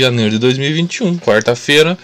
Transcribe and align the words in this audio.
janeiro 0.00 0.32
de 0.32 0.38
2021, 0.40 1.18
quarta-feira. 1.18 1.96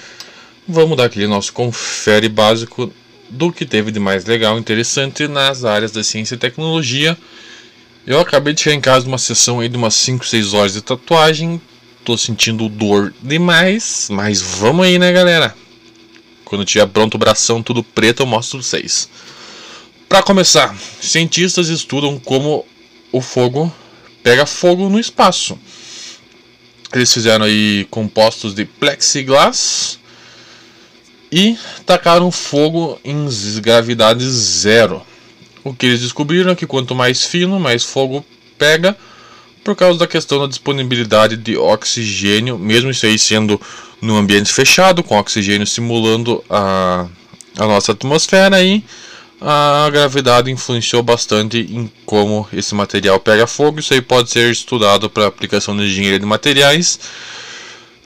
Vamos 0.69 0.97
dar 0.97 1.07
aquele 1.07 1.27
nosso 1.27 1.53
confere 1.53 2.29
básico 2.29 2.93
do 3.29 3.51
que 3.51 3.67
teve 3.67 3.91
de 3.91 3.99
mais 3.99 4.25
legal 4.25 4.57
interessante 4.57 5.27
nas 5.27 5.65
áreas 5.65 5.91
da 5.91 6.05
ciência 6.05 6.37
e 6.37 6.39
tecnologia. 6.39 7.19
Eu 8.07 8.21
acabei 8.21 8.55
de 8.55 8.61
chegar 8.61 8.77
em 8.77 8.81
casa 8.81 9.03
de 9.03 9.09
uma 9.09 9.19
sessão 9.19 9.59
aí 9.59 9.69
de 9.69 9.77
umas 9.77 9.95
5, 9.95 10.25
6 10.25 10.55
horas 10.55 10.75
de 10.75 10.83
tatuagem. 10.83 11.61
Tô 12.05 12.17
sentindo 12.17 12.69
dor 12.69 13.13
demais, 13.21 14.07
mas 14.09 14.41
vamos 14.41 14.87
aí, 14.87 14.97
né, 14.97 15.11
galera? 15.11 15.53
Quando 16.45 16.65
tiver 16.65 16.87
pronto 16.87 17.17
o 17.17 17.19
bração 17.19 17.61
tudo 17.61 17.83
preto, 17.83 18.23
eu 18.23 18.27
mostro 18.27 18.61
pra 18.61 18.69
vocês. 18.69 19.09
Para 20.09 20.23
começar, 20.23 20.77
cientistas 21.01 21.67
estudam 21.67 22.21
como 22.21 22.65
o 23.11 23.21
fogo 23.21 23.75
pega 24.23 24.47
fogo 24.47 24.89
no 24.89 25.01
espaço. 25.01 25.59
Eles 26.93 27.13
fizeram 27.13 27.45
aí 27.45 27.87
compostos 27.91 28.55
de 28.55 28.65
plexiglass 28.65 29.99
e 31.31 31.57
tacaram 31.87 32.31
fogo 32.31 32.99
em 33.05 33.29
gravidade 33.61 34.29
zero. 34.29 35.03
O 35.63 35.73
que 35.73 35.87
eles 35.87 36.01
descobriram 36.01 36.51
é 36.51 36.57
que 36.57 36.67
quanto 36.67 36.95
mais 36.95 37.25
fino, 37.25 37.61
mais 37.61 37.85
fogo 37.85 38.25
pega, 38.59 38.97
por 39.63 39.77
causa 39.77 39.99
da 39.99 40.07
questão 40.07 40.41
da 40.41 40.47
disponibilidade 40.47 41.37
de 41.37 41.57
oxigênio, 41.57 42.59
mesmo 42.59 42.91
isso 42.91 43.07
aí 43.07 43.19
sendo 43.19 43.61
no 44.01 44.17
ambiente 44.17 44.53
fechado, 44.53 45.03
com 45.03 45.19
oxigênio 45.19 45.67
simulando 45.67 46.43
a, 46.49 47.07
a 47.57 47.67
nossa 47.67 47.93
atmosfera 47.93 48.57
aí. 48.57 48.77
E 48.77 48.85
a 49.41 49.89
gravidade 49.91 50.51
influenciou 50.51 51.03
bastante 51.03 51.59
em 51.59 51.91
como 52.05 52.47
esse 52.53 52.75
material 52.75 53.19
pega 53.19 53.47
fogo. 53.47 53.81
Isso 53.81 53.95
aí 53.95 54.03
pode 54.03 54.31
ser 54.31 54.51
estudado 54.51 55.09
para 55.09 55.27
aplicação 55.27 55.75
de 55.77 55.85
engenharia 55.85 56.19
de 56.19 56.27
materiais, 56.27 57.01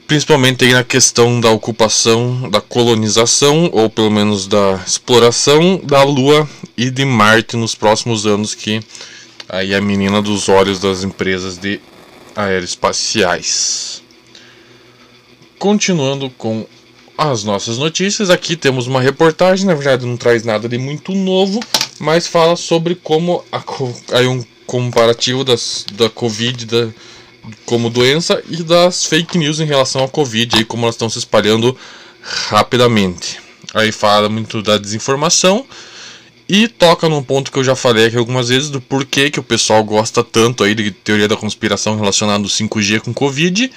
principalmente 0.07 0.63
aí 0.63 0.71
na 0.71 0.83
questão 0.83 1.41
da 1.41 1.49
ocupação, 1.49 2.49
da 2.49 2.61
colonização 2.61 3.69
ou 3.73 3.89
pelo 3.89 4.09
menos 4.09 4.47
da 4.47 4.79
exploração 4.87 5.81
da 5.83 6.03
Lua 6.03 6.47
e 6.77 6.89
de 6.89 7.03
Marte 7.03 7.57
nos 7.57 7.75
próximos 7.75 8.25
anos, 8.25 8.55
que 8.55 8.79
aí 9.49 9.73
é 9.73 9.75
a 9.75 9.81
menina 9.81 10.21
dos 10.21 10.47
olhos 10.47 10.79
das 10.79 11.03
empresas 11.03 11.57
de 11.57 11.81
aeroespaciais. 12.33 14.01
Continuando 15.59 16.29
com 16.29 16.65
as 17.17 17.43
nossas 17.43 17.77
notícias. 17.77 18.29
Aqui 18.29 18.55
temos 18.55 18.87
uma 18.87 19.01
reportagem, 19.01 19.65
na 19.65 19.73
verdade 19.73 20.05
não 20.05 20.17
traz 20.17 20.43
nada 20.43 20.67
de 20.67 20.77
muito 20.77 21.13
novo, 21.13 21.59
mas 21.99 22.27
fala 22.27 22.55
sobre 22.55 22.95
como 22.95 23.43
a, 23.51 23.63
aí 24.13 24.27
um 24.27 24.43
comparativo 24.65 25.43
das, 25.43 25.85
da 25.93 26.09
Covid 26.09 26.65
da, 26.65 26.89
como 27.65 27.89
doença 27.89 28.41
e 28.49 28.63
das 28.63 29.05
fake 29.05 29.37
news 29.37 29.59
em 29.59 29.65
relação 29.65 30.03
à 30.03 30.07
Covid 30.07 30.59
e 30.59 30.65
como 30.65 30.85
elas 30.85 30.95
estão 30.95 31.09
se 31.09 31.19
espalhando 31.19 31.77
rapidamente. 32.21 33.39
Aí 33.73 33.91
fala 33.91 34.29
muito 34.29 34.61
da 34.61 34.77
desinformação 34.77 35.65
e 36.47 36.67
toca 36.67 37.09
num 37.09 37.23
ponto 37.23 37.51
que 37.51 37.57
eu 37.57 37.63
já 37.63 37.75
falei 37.75 38.05
aqui 38.05 38.17
algumas 38.17 38.49
vezes 38.49 38.69
do 38.69 38.79
porquê 38.79 39.29
que 39.29 39.39
o 39.39 39.43
pessoal 39.43 39.83
gosta 39.83 40.23
tanto 40.23 40.63
aí 40.63 40.75
de 40.75 40.91
teoria 40.91 41.27
da 41.27 41.35
conspiração 41.35 41.95
relacionada 41.95 42.43
ao 42.43 42.49
5G 42.49 43.01
com 43.01 43.13
Covid, 43.13 43.71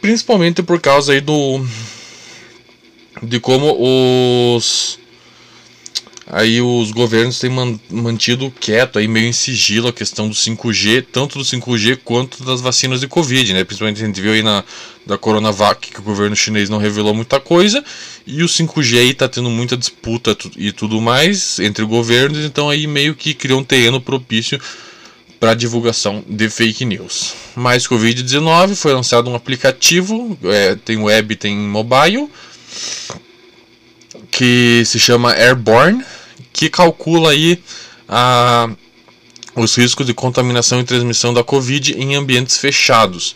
principalmente 0.00 0.62
por 0.62 0.80
causa 0.80 1.12
aí 1.12 1.20
do 1.20 1.64
de 3.22 3.38
como 3.38 3.76
os 3.78 4.98
aí 6.26 6.62
os 6.62 6.90
governos 6.92 7.38
têm 7.38 7.50
mantido 7.90 8.50
quieto 8.58 8.98
aí 8.98 9.06
meio 9.06 9.26
em 9.26 9.32
sigilo 9.32 9.88
a 9.88 9.92
questão 9.92 10.28
do 10.28 10.34
5G, 10.34 11.04
tanto 11.12 11.38
do 11.38 11.44
5G 11.44 11.98
quanto 12.02 12.42
das 12.42 12.60
vacinas 12.60 13.00
de 13.00 13.08
Covid, 13.08 13.52
né? 13.52 13.64
Principalmente 13.64 14.02
a 14.02 14.06
gente 14.06 14.20
viu 14.20 14.32
aí 14.32 14.42
na 14.42 14.64
da 15.04 15.18
Coronavac 15.18 15.90
que 15.90 15.98
o 15.98 16.02
governo 16.02 16.36
chinês 16.36 16.70
não 16.70 16.78
revelou 16.78 17.12
muita 17.12 17.40
coisa 17.40 17.84
e 18.26 18.42
o 18.42 18.46
5G 18.46 18.98
aí 18.98 19.14
tá 19.14 19.28
tendo 19.28 19.50
muita 19.50 19.76
disputa 19.76 20.36
e 20.56 20.70
tudo 20.70 21.00
mais 21.00 21.58
entre 21.58 21.84
governos, 21.84 22.44
então 22.44 22.70
aí 22.70 22.86
meio 22.86 23.14
que 23.14 23.34
criou 23.34 23.60
um 23.60 23.64
terreno 23.64 24.00
propício 24.00 24.60
para 25.40 25.54
divulgação 25.54 26.24
de 26.28 26.48
fake 26.48 26.84
news. 26.84 27.34
Mais 27.56 27.84
Covid-19 27.86 28.76
foi 28.76 28.92
lançado 28.92 29.28
um 29.28 29.34
aplicativo, 29.34 30.38
é, 30.44 30.76
tem 30.76 30.98
web, 30.98 31.34
tem 31.34 31.56
mobile 31.56 32.28
que 34.30 34.82
se 34.84 34.98
chama 34.98 35.32
Airborne, 35.32 36.04
que 36.52 36.68
calcula 36.68 37.30
aí 37.30 37.62
a, 38.08 38.68
os 39.54 39.76
riscos 39.76 40.06
de 40.06 40.14
contaminação 40.14 40.80
e 40.80 40.84
transmissão 40.84 41.32
da 41.32 41.44
Covid 41.44 41.94
em 41.94 42.14
ambientes 42.14 42.56
fechados. 42.58 43.34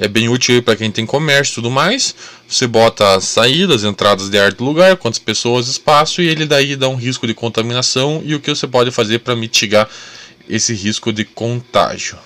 É 0.00 0.08
bem 0.08 0.28
útil 0.28 0.62
para 0.62 0.76
quem 0.76 0.90
tem 0.90 1.04
comércio 1.04 1.52
e 1.52 1.54
tudo 1.56 1.70
mais. 1.70 2.14
Você 2.48 2.66
bota 2.66 3.14
as 3.14 3.24
saídas, 3.24 3.84
entradas 3.84 4.30
de 4.30 4.38
ar 4.38 4.52
do 4.52 4.64
lugar, 4.64 4.96
quantas 4.96 5.18
pessoas, 5.18 5.68
espaço, 5.68 6.22
e 6.22 6.28
ele 6.28 6.46
daí 6.46 6.76
dá 6.76 6.88
um 6.88 6.94
risco 6.94 7.26
de 7.26 7.34
contaminação 7.34 8.22
e 8.24 8.34
o 8.34 8.40
que 8.40 8.54
você 8.54 8.66
pode 8.66 8.90
fazer 8.90 9.18
para 9.18 9.36
mitigar 9.36 9.88
esse 10.48 10.72
risco 10.72 11.12
de 11.12 11.24
contágio. 11.24 12.16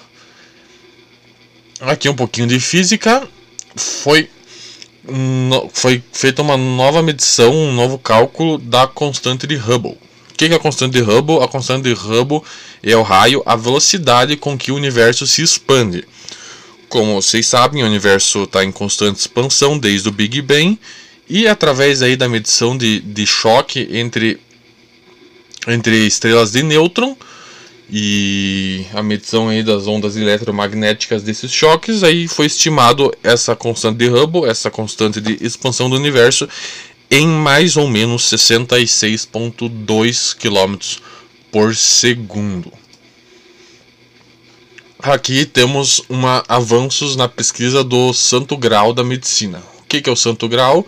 Aqui 1.81 2.09
um 2.09 2.15
pouquinho 2.15 2.47
de 2.47 2.61
física. 2.61 3.27
Foi 3.75 4.29
foi 5.73 6.03
feita 6.13 6.43
uma 6.43 6.57
nova 6.57 7.03
medição, 7.03 7.53
um 7.53 7.73
novo 7.73 7.99
cálculo 7.99 8.59
da 8.59 8.87
constante 8.87 9.47
de 9.47 9.57
Hubble. 9.57 9.93
O 10.31 10.35
que 10.37 10.47
é 10.47 10.55
a 10.55 10.59
constante 10.59 10.93
de 10.93 11.03
Hubble? 11.03 11.43
A 11.43 11.49
constante 11.49 11.85
de 11.85 11.93
Hubble 11.93 12.43
é 12.83 12.97
o 12.97 13.03
raio, 13.03 13.43
a 13.45 13.57
velocidade 13.57 14.37
com 14.37 14.57
que 14.57 14.73
o 14.73 14.77
universo 14.77 15.27
se 15.27 15.43
expande. 15.43 16.05
Como 16.89 17.15
vocês 17.15 17.47
sabem, 17.47 17.83
o 17.83 17.87
universo 17.87 18.45
está 18.45 18.65
em 18.65 18.73
constante 18.73 19.21
expansão 19.21 19.79
desde 19.79 20.09
o 20.09 20.13
Big 20.13 20.43
Bang 20.43 20.79
e 21.29 21.47
através 21.47 22.03
aí 22.03 22.17
da 22.17 22.29
medição 22.29 22.77
de, 22.77 23.01
de 23.01 23.27
choque 23.27 23.89
entre, 23.93 24.41
entre 25.69 26.07
estrelas 26.07 26.51
de 26.51 26.63
nêutron, 26.63 27.17
e 27.93 28.87
a 28.95 29.03
medição 29.03 29.49
aí 29.49 29.65
das 29.65 29.89
ondas 29.89 30.17
eletromagnéticas 30.17 31.23
desses 31.23 31.51
choques, 31.51 32.05
aí 32.05 32.29
foi 32.29 32.47
estimado 32.47 33.13
essa 33.23 33.57
constante 33.57 33.99
de 33.99 34.09
Hubble, 34.09 34.45
essa 34.45 34.71
constante 34.71 35.21
de 35.21 35.37
expansão 35.45 35.91
do 35.91 35.97
universo, 35.97 36.49
em 37.11 37.27
mais 37.27 37.77
ou 37.77 37.89
menos 37.89 38.31
66,2 38.31 40.37
km 40.37 40.77
por 41.51 41.75
segundo. 41.75 42.73
Aqui 45.03 45.45
temos 45.45 46.01
uma, 46.09 46.45
avanços 46.47 47.17
na 47.17 47.29
pesquisa 47.29 47.83
do 47.83 48.13
Santo 48.13 48.57
Grau 48.57 48.93
da 48.93 49.03
medicina. 49.03 49.61
O 49.81 49.83
que, 49.89 50.01
que 50.01 50.09
é 50.09 50.13
o 50.13 50.17
Santo 50.17 50.47
Grau? 50.47 50.87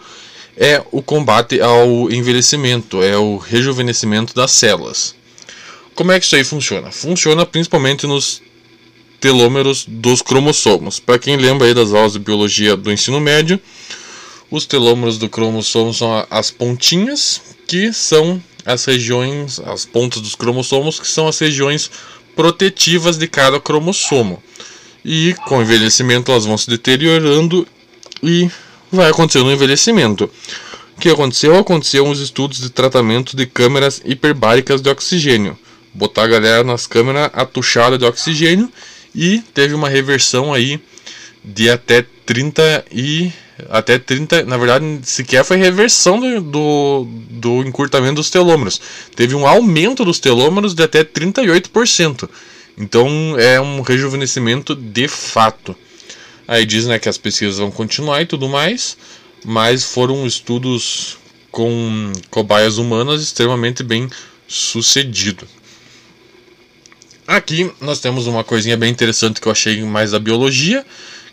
É 0.56 0.80
o 0.92 1.02
combate 1.02 1.60
ao 1.60 2.08
envelhecimento, 2.12 3.02
é 3.02 3.16
o 3.16 3.38
rejuvenescimento 3.38 4.32
das 4.34 4.52
células. 4.52 5.16
Como 5.94 6.10
é 6.10 6.18
que 6.18 6.24
isso 6.24 6.36
aí 6.36 6.44
funciona? 6.44 6.90
Funciona 6.90 7.44
principalmente 7.44 8.06
nos 8.06 8.40
telômeros 9.20 9.84
dos 9.86 10.22
cromossomos. 10.22 10.98
Para 10.98 11.18
quem 11.18 11.36
lembra 11.36 11.66
aí 11.66 11.74
das 11.74 11.92
aulas 11.92 12.14
de 12.14 12.18
biologia 12.18 12.76
do 12.76 12.90
ensino 12.90 13.20
médio, 13.20 13.60
os 14.50 14.64
telômeros 14.64 15.18
do 15.18 15.28
cromossomo 15.28 15.92
são 15.92 16.26
as 16.30 16.50
pontinhas, 16.50 17.40
que 17.68 17.92
são 17.92 18.42
as 18.64 18.84
regiões, 18.86 19.60
as 19.60 19.84
pontas 19.84 20.22
dos 20.22 20.34
cromossomos, 20.34 20.98
que 20.98 21.06
são 21.06 21.28
as 21.28 21.38
regiões 21.38 21.90
protetivas 22.34 23.18
de 23.18 23.28
cada 23.28 23.60
cromossomo. 23.60 24.42
E 25.04 25.34
com 25.46 25.58
o 25.58 25.62
envelhecimento 25.62 26.32
elas 26.32 26.46
vão 26.46 26.56
se 26.56 26.70
deteriorando 26.70 27.66
e 28.22 28.50
vai 28.90 29.10
acontecendo 29.10 29.46
um 29.46 29.52
envelhecimento. 29.52 30.30
O 30.96 31.00
que 31.00 31.10
aconteceu? 31.10 31.58
Aconteceu 31.58 32.06
uns 32.06 32.18
estudos 32.18 32.60
de 32.60 32.70
tratamento 32.70 33.36
de 33.36 33.44
câmeras 33.44 34.00
hiperbáricas 34.04 34.80
de 34.80 34.88
oxigênio 34.88 35.58
botar 35.94 36.24
a 36.24 36.28
galera 36.28 36.64
nas 36.64 36.86
câmeras 36.86 37.30
atuchada 37.32 37.98
de 37.98 38.04
oxigênio 38.04 38.70
e 39.14 39.40
teve 39.52 39.74
uma 39.74 39.88
reversão 39.88 40.52
aí 40.52 40.80
de 41.44 41.68
até 41.68 42.04
30 42.24 42.84
e 42.90 43.32
até 43.68 43.98
30, 43.98 44.44
na 44.44 44.56
verdade, 44.56 45.00
sequer 45.04 45.44
foi 45.44 45.56
reversão 45.56 46.18
do, 46.18 46.40
do, 46.40 47.06
do, 47.30 47.62
encurtamento 47.62 48.16
dos 48.16 48.30
telômeros. 48.30 48.80
Teve 49.14 49.34
um 49.34 49.46
aumento 49.46 50.04
dos 50.04 50.18
telômeros 50.18 50.74
de 50.74 50.82
até 50.82 51.04
38%. 51.04 52.28
Então 52.76 53.36
é 53.38 53.60
um 53.60 53.82
rejuvenescimento 53.82 54.74
de 54.74 55.06
fato. 55.06 55.76
Aí 56.48 56.64
diz 56.64 56.86
né, 56.86 56.98
que 56.98 57.08
as 57.08 57.18
pesquisas 57.18 57.58
vão 57.58 57.70
continuar 57.70 58.22
e 58.22 58.26
tudo 58.26 58.48
mais, 58.48 58.96
mas 59.44 59.84
foram 59.84 60.26
estudos 60.26 61.18
com 61.50 62.12
cobaias 62.30 62.78
humanas 62.78 63.22
extremamente 63.22 63.82
bem 63.82 64.08
sucedidos. 64.48 65.48
Aqui 67.26 67.70
nós 67.80 68.00
temos 68.00 68.26
uma 68.26 68.42
coisinha 68.42 68.76
bem 68.76 68.90
interessante 68.90 69.40
que 69.40 69.46
eu 69.46 69.52
achei 69.52 69.82
mais 69.84 70.10
da 70.10 70.18
biologia, 70.18 70.84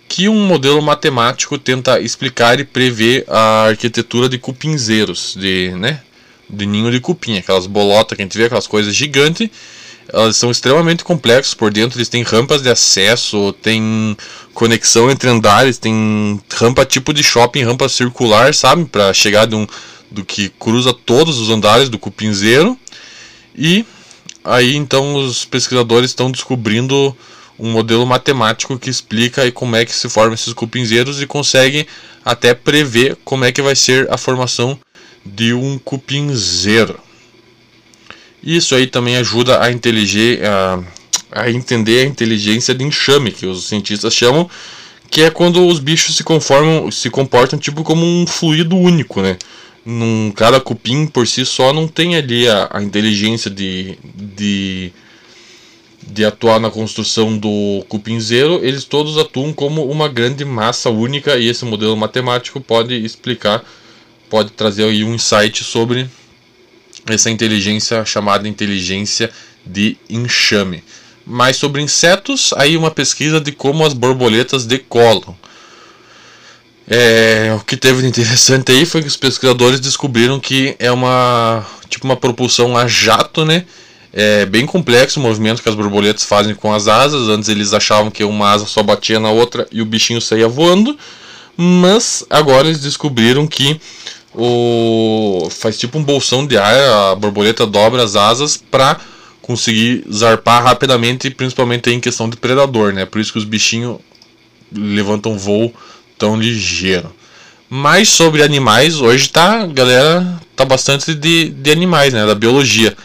que 0.07 0.29
um 0.29 0.45
modelo 0.45 0.81
matemático 0.81 1.57
tenta 1.57 1.99
explicar 1.99 2.59
e 2.59 2.63
prever 2.63 3.25
a 3.27 3.65
arquitetura 3.67 4.29
de 4.29 4.37
cupinzeiros, 4.37 5.35
de, 5.37 5.71
né, 5.77 6.01
de 6.47 6.65
ninho 6.65 6.91
de 6.91 6.99
cupim, 6.99 7.37
aquelas 7.37 7.65
bolotas 7.65 8.15
que 8.15 8.21
a 8.21 8.25
gente 8.25 8.37
vê, 8.37 8.45
aquelas 8.45 8.67
coisas 8.67 8.95
gigantes. 8.95 9.49
Elas 10.11 10.37
são 10.37 10.49
extremamente 10.49 11.03
complexas 11.03 11.53
por 11.53 11.71
dentro, 11.71 11.99
eles 11.99 12.09
têm 12.09 12.23
rampas 12.23 12.63
de 12.63 12.69
acesso, 12.69 13.53
tem 13.61 14.17
conexão 14.55 15.09
entre 15.09 15.29
andares, 15.29 15.77
tem 15.77 16.41
rampa 16.51 16.83
tipo 16.83 17.13
de 17.13 17.23
shopping, 17.23 17.63
rampa 17.63 17.87
circular, 17.87 18.53
sabe? 18.55 18.85
Para 18.85 19.13
chegar 19.13 19.45
de 19.45 19.53
um, 19.53 19.67
do 20.09 20.25
que 20.25 20.49
cruza 20.49 20.93
todos 20.93 21.37
os 21.37 21.49
andares 21.49 21.89
do 21.89 21.99
cupinzeiro. 21.99 22.75
E 23.55 23.85
aí 24.43 24.75
então 24.75 25.15
os 25.15 25.45
pesquisadores 25.45 26.11
estão 26.11 26.31
descobrindo 26.31 27.15
um 27.59 27.71
modelo 27.71 28.05
matemático 28.05 28.79
que 28.79 28.89
explica 28.89 29.41
aí 29.41 29.51
como 29.51 29.75
é 29.75 29.85
que 29.85 29.93
se 29.93 30.07
formam 30.07 30.33
esses 30.33 30.53
cupinzeiros 30.53 31.21
e 31.21 31.27
consegue 31.27 31.85
até 32.23 32.53
prever 32.53 33.17
como 33.25 33.43
é 33.43 33.51
que 33.51 33.61
vai 33.61 33.75
ser 33.75 34.07
a 34.11 34.17
formação 34.17 34.79
de 35.25 35.53
um 35.53 35.77
cupinzeiro. 35.77 36.99
Isso 38.41 38.73
aí 38.73 38.87
também 38.87 39.17
ajuda 39.17 39.57
a, 39.57 39.67
a, 39.67 41.43
a 41.43 41.51
entender 41.51 42.01
a 42.01 42.05
inteligência 42.05 42.73
de 42.73 42.85
enxame, 42.85 43.31
que 43.31 43.45
os 43.45 43.67
cientistas 43.67 44.13
chamam, 44.13 44.49
que 45.11 45.23
é 45.23 45.29
quando 45.29 45.65
os 45.67 45.79
bichos 45.79 46.15
se 46.15 46.23
conformam, 46.23 46.89
se 46.89 47.09
comportam 47.09 47.59
tipo 47.59 47.83
como 47.83 48.05
um 48.05 48.25
fluido 48.25 48.77
único, 48.77 49.21
né? 49.21 49.37
Num, 49.89 50.31
cada 50.31 50.59
cupim 50.59 51.07
por 51.07 51.27
si 51.27 51.45
só 51.45 51.73
não 51.73 51.87
tem 51.87 52.15
ali 52.15 52.47
a, 52.47 52.69
a 52.71 52.83
inteligência 52.83 53.49
de, 53.49 53.97
de 54.15 54.93
de 56.11 56.25
atuar 56.25 56.59
na 56.59 56.71
construção 56.71 57.37
do 57.37 57.85
cupinzeiro, 57.87 58.59
eles 58.63 58.83
todos 58.83 59.17
atuam 59.17 59.53
como 59.53 59.85
uma 59.85 60.07
grande 60.07 60.43
massa 60.43 60.89
única 60.89 61.37
e 61.37 61.47
esse 61.47 61.63
modelo 61.65 61.95
matemático 61.95 62.59
pode 62.59 62.95
explicar, 62.95 63.63
pode 64.29 64.51
trazer 64.51 64.85
aí 64.85 65.03
um 65.03 65.13
insight 65.13 65.63
sobre 65.63 66.09
essa 67.05 67.29
inteligência 67.29 68.03
chamada 68.05 68.47
inteligência 68.47 69.29
de 69.65 69.97
enxame. 70.09 70.83
Mais 71.25 71.57
sobre 71.57 71.81
insetos, 71.81 72.53
aí 72.53 72.75
uma 72.75 72.89
pesquisa 72.89 73.39
de 73.39 73.51
como 73.51 73.85
as 73.85 73.93
borboletas 73.93 74.65
decolam. 74.65 75.37
É, 76.89 77.55
o 77.55 77.63
que 77.63 77.77
teve 77.77 78.01
de 78.01 78.07
interessante 78.07 78.71
aí 78.71 78.83
foi 78.83 79.01
que 79.01 79.07
os 79.07 79.15
pesquisadores 79.15 79.79
descobriram 79.79 80.39
que 80.39 80.75
é 80.79 80.91
uma 80.91 81.63
tipo 81.87 82.05
uma 82.05 82.15
propulsão 82.15 82.75
a 82.75 82.87
jato, 82.87 83.45
né? 83.45 83.65
É 84.11 84.43
bem 84.47 84.65
complexo 84.65 85.19
o 85.19 85.23
movimento 85.23 85.61
que 85.61 85.69
as 85.69 85.75
borboletas 85.75 86.23
fazem 86.23 86.55
com 86.55 86.73
as 86.73 86.87
asas. 86.87 87.29
Antes 87.29 87.47
eles 87.47 87.73
achavam 87.73 88.09
que 88.09 88.23
uma 88.23 88.49
asa 88.49 88.65
só 88.65 88.81
batia 88.81 89.19
na 89.19 89.29
outra 89.29 89.67
e 89.71 89.83
o 89.83 89.85
bichinho 89.85 90.19
saía 90.19 90.47
voando. 90.47 90.97
Mas 91.55 92.25
agora 92.27 92.67
eles 92.67 92.81
descobriram 92.81 93.45
que 93.45 93.79
o 94.33 95.47
faz 95.51 95.77
tipo 95.77 95.99
um 95.99 96.03
bolsão 96.03 96.47
de 96.47 96.57
ar, 96.57 97.11
a 97.11 97.15
borboleta 97.15 97.67
dobra 97.67 98.03
as 98.03 98.15
asas 98.15 98.57
para 98.57 98.99
conseguir 99.41 100.05
zarpar 100.11 100.63
rapidamente, 100.63 101.29
principalmente 101.29 101.89
em 101.91 101.99
questão 101.99 102.29
de 102.29 102.37
predador, 102.37 102.93
né? 102.93 103.05
Por 103.05 103.21
isso 103.21 103.31
que 103.31 103.37
os 103.37 103.45
bichinhos 103.45 103.97
levantam 104.71 105.37
voo 105.37 105.73
tão 106.19 106.39
ligeiro. 106.39 107.11
Mas 107.67 108.09
sobre 108.09 108.43
animais, 108.43 109.01
hoje 109.01 109.29
tá, 109.29 109.65
galera, 109.65 110.39
tá 110.55 110.65
bastante 110.65 111.15
de, 111.15 111.49
de 111.49 111.71
animais, 111.71 112.13
né? 112.13 112.25
Da 112.25 112.35
biologia 112.35 112.95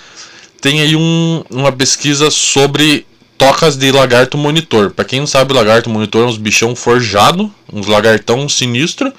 tem 0.65 0.81
aí 0.81 0.97
um, 0.97 1.45
uma 1.51 1.71
pesquisa 1.71 2.31
sobre 2.31 3.07
tocas 3.37 3.77
de 3.77 3.93
lagarto 3.93 4.39
monitor. 4.39 4.89
Para 4.93 5.05
quem 5.05 5.21
não 5.21 5.27
sabe, 5.27 5.53
lagarto 5.53 5.91
monitor 5.91 6.23
é 6.23 6.27
uns 6.27 6.39
bichão 6.39 6.75
forjado, 6.75 7.53
uns 7.71 7.87
lagartão 7.87 8.49
sinistro. 8.49 9.13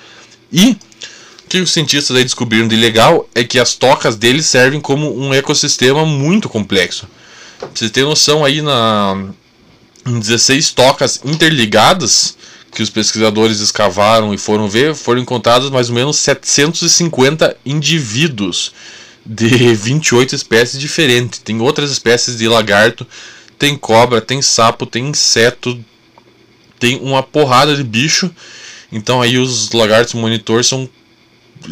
E 0.52 0.72
o 0.72 0.78
que 1.48 1.60
os 1.60 1.70
cientistas 1.72 2.18
aí 2.18 2.24
descobriram 2.24 2.68
de 2.68 2.76
legal 2.76 3.30
é 3.36 3.44
que 3.44 3.60
as 3.60 3.76
tocas 3.76 4.16
deles 4.16 4.48
servem 4.48 4.82
como 4.82 5.16
um 5.16 5.36
ecossistema 5.36 6.04
muito 6.04 6.50
complexo. 6.50 7.08
Pra 7.60 7.70
você 7.76 7.92
ter 7.92 8.06
noção 8.06 8.44
aí 8.44 8.64
na 8.64 9.24
em 10.04 10.20
16 10.20 10.72
tocas 10.72 11.22
interligadas 11.24 12.36
que 12.76 12.84
os 12.84 12.90
pesquisadores 12.90 13.62
escavaram 13.62 14.34
e 14.34 14.38
foram 14.38 14.68
ver, 14.68 14.94
foram 14.94 15.22
encontrados 15.22 15.70
mais 15.70 15.90
ou 15.90 15.96
menos 15.96 16.18
750 16.18 17.56
indivíduos 17.66 18.74
de 19.26 19.48
28 19.74 20.36
espécies 20.36 20.80
diferentes. 20.80 21.40
Tem 21.40 21.62
outras 21.62 21.90
espécies 21.90 22.38
de 22.38 22.48
lagarto, 22.50 23.08
tem 23.58 23.78
cobra, 23.78 24.20
tem 24.20 24.42
sapo, 24.42 24.86
tem 24.86 25.08
inseto, 25.08 25.80
tem 26.78 27.00
uma 27.00 27.24
porrada 27.24 27.74
de 27.74 27.84
bicho. 27.84 28.30
Então 28.92 29.22
aí 29.22 29.38
os 29.38 29.72
lagartos 29.72 30.14
monitor 30.14 30.64
são 30.64 30.90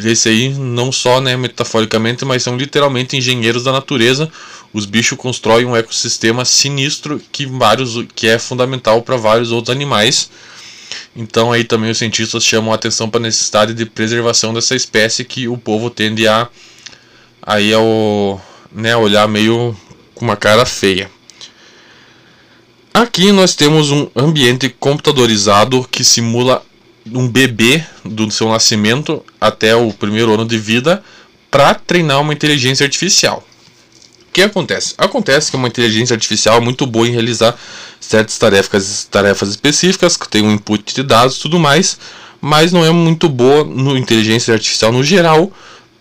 esse 0.05 0.29
aí 0.29 0.50
não 0.50 0.91
só 0.91 1.19
né, 1.19 1.35
metaforicamente, 1.35 2.23
mas 2.23 2.41
são 2.41 2.55
literalmente 2.55 3.17
engenheiros 3.17 3.63
da 3.63 3.73
natureza. 3.73 4.31
Os 4.71 4.85
bichos 4.85 5.17
constroem 5.17 5.65
um 5.65 5.75
ecossistema 5.75 6.45
sinistro 6.45 7.21
que 7.29 7.45
vários 7.45 8.05
que 8.15 8.25
é 8.25 8.39
fundamental 8.39 9.01
para 9.01 9.17
vários 9.17 9.51
outros 9.51 9.75
animais. 9.75 10.29
Então 11.15 11.51
aí 11.51 11.63
também 11.63 11.91
os 11.91 11.97
cientistas 11.97 12.43
chamam 12.43 12.71
a 12.71 12.75
atenção 12.75 13.09
para 13.09 13.19
a 13.19 13.23
necessidade 13.23 13.73
de 13.73 13.85
preservação 13.85 14.53
dessa 14.53 14.75
espécie 14.75 15.23
que 15.23 15.47
o 15.47 15.57
povo 15.57 15.89
tende 15.89 16.27
a 16.27 16.47
aí 17.41 17.71
é 17.71 17.77
o 17.77 18.39
né, 18.71 18.95
olhar 18.95 19.27
meio 19.27 19.75
com 20.15 20.25
uma 20.25 20.35
cara 20.35 20.65
feia. 20.65 21.11
Aqui 22.93 23.31
nós 23.31 23.55
temos 23.55 23.91
um 23.91 24.07
ambiente 24.15 24.69
computadorizado 24.69 25.85
que 25.89 26.03
simula 26.03 26.63
um 27.11 27.27
bebê 27.27 27.83
do 28.05 28.29
seu 28.31 28.49
nascimento 28.49 29.23
até 29.41 29.75
o 29.75 29.91
primeiro 29.91 30.33
ano 30.33 30.45
de 30.45 30.57
vida 30.57 31.03
para 31.51 31.73
treinar 31.75 32.21
uma 32.21 32.33
inteligência 32.33 32.85
artificial. 32.85 33.45
Que 34.33 34.41
acontece? 34.41 34.95
Acontece 34.97 35.51
que 35.51 35.56
uma 35.56 35.68
inteligência 35.68 36.15
artificial 36.15 36.57
é 36.57 36.59
muito 36.59 36.88
boa 36.88 37.07
em 37.07 37.12
realizar 37.12 37.56
certas 38.00 38.35
tarefas, 38.39 39.07
tarefas 39.09 39.50
específicas, 39.50 40.18
que 40.18 40.27
tem 40.27 40.41
um 40.41 40.51
input 40.51 40.94
de 40.95 41.03
dados 41.03 41.38
e 41.38 41.39
tudo 41.39 41.59
mais, 41.59 42.00
mas 42.41 42.71
não 42.71 42.83
é 42.83 42.89
muito 42.89 43.30
boa 43.30 43.63
no 43.63 43.95
inteligência 43.95 44.56
artificial 44.56 44.91
no 44.91 45.03
geral 45.03 45.51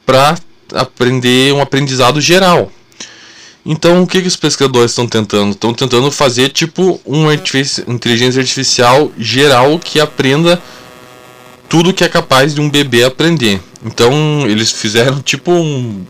para 0.07 0.37
aprender 0.75 1.53
um 1.53 1.61
aprendizado 1.61 2.23
geral. 2.23 2.73
Então, 3.65 4.03
o 4.03 4.07
que, 4.07 4.23
que 4.23 4.29
os 4.29 4.35
pesquisadores 4.35 4.91
estão 4.91 5.07
tentando? 5.07 5.53
Estão 5.53 5.75
tentando 5.75 6.11
fazer 6.11 6.49
tipo 6.49 7.01
uma 7.05 7.33
inteligência 7.35 8.41
artificial 8.41 9.13
geral 9.19 9.79
que 9.79 10.01
aprenda 10.01 10.61
tudo 11.69 11.93
que 11.93 12.03
é 12.03 12.09
capaz 12.09 12.55
de 12.55 12.61
um 12.61 12.69
bebê 12.69 13.05
aprender. 13.05 13.61
Então, 13.85 14.13
eles 14.49 14.73
fizeram 14.73 15.21
tipo 15.21 15.53
um, 15.53 16.05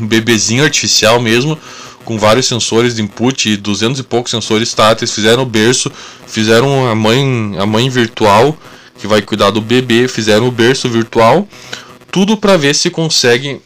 um 0.00 0.06
bebezinho 0.06 0.64
artificial 0.64 1.20
mesmo, 1.20 1.58
com 2.04 2.18
vários 2.18 2.46
sensores 2.46 2.94
de 2.94 3.02
input 3.02 3.50
e 3.50 3.56
200 3.56 4.00
e 4.00 4.02
poucos 4.02 4.30
sensores 4.30 4.72
táteis. 4.72 5.12
Fizeram 5.12 5.42
o 5.42 5.46
berço, 5.46 5.90
fizeram 6.26 6.88
a 6.88 6.94
mãe, 6.94 7.56
a 7.58 7.66
mãe 7.66 7.88
virtual 7.90 8.56
que 8.98 9.06
vai 9.06 9.20
cuidar 9.22 9.50
do 9.50 9.60
bebê, 9.60 10.08
fizeram 10.08 10.48
o 10.48 10.50
berço 10.50 10.88
virtual, 10.88 11.46
tudo 12.10 12.36
para 12.36 12.56
ver 12.56 12.74
se 12.74 12.88
consegue 12.88 13.60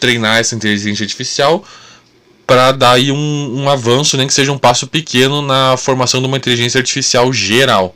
treinar 0.00 0.38
essa 0.38 0.54
inteligência 0.54 1.04
artificial 1.04 1.64
para 2.46 2.72
dar 2.72 2.92
aí 2.92 3.12
um, 3.12 3.62
um 3.62 3.68
avanço, 3.70 4.16
nem 4.16 4.26
que 4.26 4.34
seja 4.34 4.50
um 4.52 4.58
passo 4.58 4.86
pequeno 4.86 5.40
na 5.40 5.76
formação 5.76 6.20
de 6.20 6.26
uma 6.26 6.36
inteligência 6.36 6.78
artificial 6.78 7.32
geral. 7.32 7.94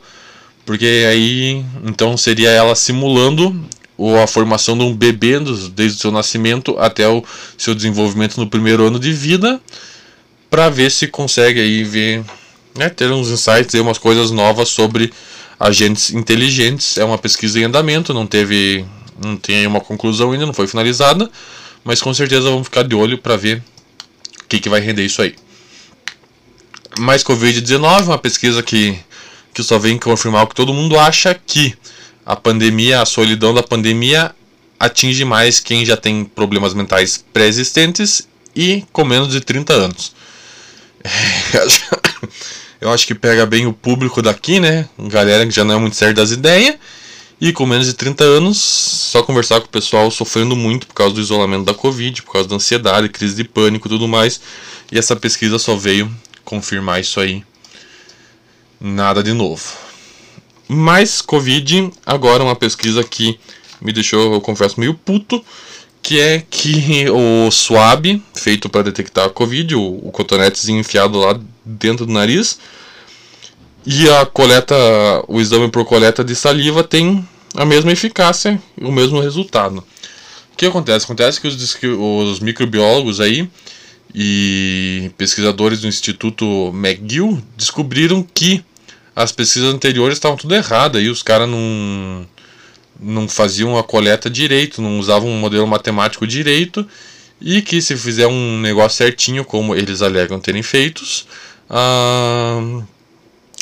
Porque 0.65 1.05
aí 1.09 1.63
então 1.83 2.17
seria 2.17 2.49
ela 2.49 2.75
simulando 2.75 3.55
ou 3.97 4.21
a 4.21 4.27
formação 4.27 4.77
de 4.77 4.83
um 4.83 4.95
bebê 4.95 5.39
desde 5.39 5.97
o 5.97 5.99
seu 5.99 6.11
nascimento 6.11 6.77
até 6.77 7.07
o 7.07 7.23
seu 7.57 7.73
desenvolvimento 7.73 8.37
no 8.37 8.47
primeiro 8.47 8.85
ano 8.85 8.99
de 8.99 9.11
vida, 9.11 9.59
para 10.49 10.69
ver 10.69 10.91
se 10.91 11.07
consegue 11.07 11.59
aí 11.59 11.83
ver, 11.83 12.23
né, 12.75 12.89
ter 12.89 13.11
uns 13.11 13.29
insights 13.29 13.73
e 13.73 13.79
umas 13.79 13.97
coisas 13.97 14.29
novas 14.29 14.69
sobre 14.69 15.11
agentes 15.59 16.11
inteligentes. 16.11 16.97
É 16.97 17.03
uma 17.03 17.17
pesquisa 17.17 17.59
em 17.59 17.63
andamento, 17.63 18.13
não 18.13 18.27
teve, 18.27 18.85
não 19.21 19.35
tem 19.35 19.65
uma 19.65 19.81
conclusão 19.81 20.31
ainda, 20.31 20.45
não 20.45 20.53
foi 20.53 20.67
finalizada, 20.67 21.29
mas 21.83 22.01
com 22.01 22.13
certeza 22.13 22.49
vamos 22.49 22.65
ficar 22.65 22.83
de 22.83 22.95
olho 22.95 23.17
para 23.17 23.35
ver 23.35 23.63
o 24.43 24.47
que, 24.47 24.59
que 24.59 24.69
vai 24.69 24.79
render 24.79 25.05
isso 25.05 25.21
aí. 25.21 25.35
Mais 26.99 27.23
Covid-19, 27.23 28.03
uma 28.03 28.17
pesquisa 28.17 28.61
que, 28.63 28.97
que 29.53 29.63
só 29.63 29.77
vem 29.77 29.97
confirmar 29.97 30.43
o 30.43 30.47
que 30.47 30.55
todo 30.55 30.73
mundo 30.73 30.97
acha 30.97 31.33
que 31.33 31.75
a 32.27 32.35
pandemia, 32.35 33.01
a 33.01 33.05
solidão 33.05 33.53
da 33.53 33.63
pandemia 33.63 34.35
atinge 34.77 35.23
mais 35.23 35.61
quem 35.61 35.85
já 35.85 35.95
tem 35.95 36.25
problemas 36.25 36.73
mentais 36.73 37.23
pré-existentes 37.31 38.27
e 38.53 38.83
com 38.91 39.05
menos 39.05 39.29
de 39.29 39.39
30 39.39 39.71
anos. 39.71 40.13
Eu 42.81 42.91
acho 42.91 43.07
que 43.07 43.15
pega 43.15 43.45
bem 43.45 43.65
o 43.65 43.71
público 43.71 44.21
daqui, 44.21 44.59
né? 44.59 44.89
Galera 44.99 45.45
que 45.45 45.51
já 45.51 45.63
não 45.63 45.75
é 45.75 45.77
muito 45.79 45.95
certa 45.95 46.15
das 46.15 46.31
ideias 46.31 46.75
e 47.39 47.53
com 47.53 47.65
menos 47.65 47.87
de 47.87 47.93
30 47.93 48.23
anos, 48.25 48.57
só 48.57 49.23
conversar 49.23 49.61
com 49.61 49.67
o 49.67 49.69
pessoal 49.69 50.11
sofrendo 50.11 50.53
muito 50.53 50.85
por 50.85 50.95
causa 50.95 51.15
do 51.15 51.21
isolamento 51.21 51.63
da 51.63 51.73
Covid, 51.73 52.23
por 52.23 52.33
causa 52.33 52.49
da 52.49 52.55
ansiedade, 52.55 53.07
crise 53.07 53.35
de 53.35 53.45
pânico 53.45 53.87
e 53.87 53.89
tudo 53.89 54.05
mais. 54.05 54.41
E 54.91 54.99
essa 54.99 55.15
pesquisa 55.15 55.57
só 55.57 55.77
veio 55.77 56.13
confirmar 56.43 56.99
isso 56.99 57.21
aí. 57.21 57.41
Nada 58.81 59.23
de 59.23 59.31
novo. 59.31 59.86
Mais 60.67 61.21
Covid, 61.21 61.91
agora 62.05 62.43
uma 62.43 62.55
pesquisa 62.55 63.03
que 63.03 63.39
me 63.81 63.93
deixou, 63.93 64.33
eu 64.33 64.41
confesso, 64.41 64.79
meio 64.79 64.93
puto, 64.93 65.43
que 66.01 66.19
é 66.19 66.43
que 66.49 67.05
o 67.09 67.51
swab, 67.51 68.21
feito 68.35 68.69
para 68.69 68.83
detectar 68.83 69.25
a 69.25 69.29
Covid, 69.29 69.75
o, 69.75 69.81
o 69.81 70.11
enfiado 70.69 71.19
lá 71.19 71.39
dentro 71.65 72.05
do 72.05 72.13
nariz, 72.13 72.59
E 73.85 74.09
a 74.09 74.25
coleta, 74.25 74.75
o 75.27 75.39
exame 75.39 75.69
por 75.69 75.85
coleta 75.85 76.23
de 76.23 76.35
saliva 76.35 76.83
tem 76.83 77.25
a 77.55 77.65
mesma 77.65 77.91
eficácia 77.91 78.61
e 78.77 78.83
o 78.83 78.91
mesmo 78.91 79.21
resultado. 79.21 79.77
O 80.53 80.57
que 80.57 80.65
acontece? 80.65 81.05
Acontece 81.05 81.39
que 81.39 81.47
os, 81.47 81.77
os 81.85 82.39
microbiólogos 82.39 83.21
aí 83.21 83.49
e 84.13 85.11
pesquisadores 85.17 85.81
do 85.81 85.87
Instituto 85.87 86.71
McGill 86.73 87.41
descobriram 87.55 88.25
que 88.33 88.63
as 89.17 89.31
pesquisas 89.31 89.73
anteriores 89.73 90.17
estavam 90.17 90.37
tudo 90.37 90.53
erradas 90.53 91.01
e 91.01 91.09
os 91.09 91.23
caras 91.23 91.49
não, 91.49 92.23
não 92.99 93.27
faziam 93.27 93.75
a 93.75 93.83
coleta 93.83 94.29
direito, 94.29 94.79
não 94.79 94.99
usavam 94.99 95.27
um 95.27 95.39
modelo 95.39 95.65
matemático 95.65 96.27
direito 96.27 96.87
e 97.41 97.63
que 97.63 97.81
se 97.81 97.97
fizer 97.97 98.27
um 98.27 98.59
negócio 98.59 98.95
certinho, 98.95 99.43
como 99.43 99.73
eles 99.73 100.03
alegam 100.03 100.39
terem 100.39 100.61
feitos, 100.61 101.25
ah, 101.67 102.83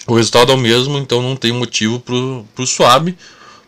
o 0.06 0.16
resultado 0.16 0.52
é 0.52 0.56
o 0.56 0.58
mesmo, 0.58 0.98
então 0.98 1.22
não 1.22 1.38
tem 1.38 1.54
motivo 1.54 2.02
para 2.02 2.14
o 2.14 2.68
suave, 2.68 3.16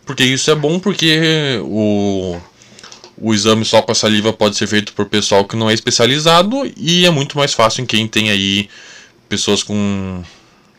porque 0.06 0.26
isso 0.26 0.52
é 0.52 0.56
bom 0.56 0.80
porque 0.80 1.58
o, 1.64 2.38
o 3.18 3.34
exame 3.34 3.64
só 3.64 3.82
com 3.82 3.94
a 3.94 3.96
saliva 3.96 4.34
pode 4.34 4.58
ser 4.58 4.68
feito 4.68 4.92
por 4.92 5.06
pessoal 5.06 5.46
que 5.46 5.56
não 5.56 5.70
é 5.70 5.74
especializado 5.74 6.70
e 6.76 7.06
é 7.06 7.10
muito 7.10 7.38
mais 7.38 7.54
fácil 7.54 7.82
em 7.82 7.86
quem 7.86 8.10
tem 8.10 8.30
aí 8.30 8.68
pessoas 9.30 9.64
com 9.64 10.22